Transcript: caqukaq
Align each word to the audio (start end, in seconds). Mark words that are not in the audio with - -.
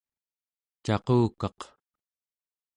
caqukaq 0.85 1.59